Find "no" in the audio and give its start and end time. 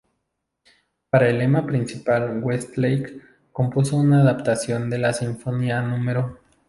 5.83-6.39